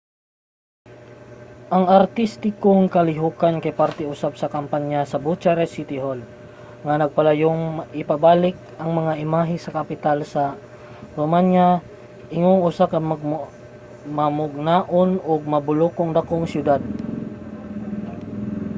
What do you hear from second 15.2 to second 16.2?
ug mabulokong